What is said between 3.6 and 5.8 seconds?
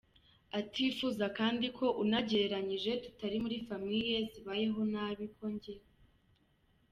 famille zibayeho nabi ko njye.